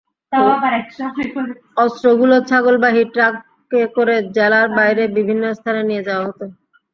অস্ত্রগুলো 1.77 2.35
ছাগলবাহী 2.49 3.03
ট্রাকে 3.13 3.81
করে 3.95 4.15
জেলার 4.35 4.67
বাইরে 4.77 5.03
বিভিন্ন 5.17 5.43
স্থানে 5.57 5.81
নিয়ে 5.89 6.05
যাওয়া 6.07 6.25
হতো। 6.27 6.45